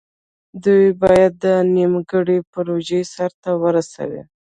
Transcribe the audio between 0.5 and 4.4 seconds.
دوی باید دا نیمګړې پروژه سر ته ورسوي.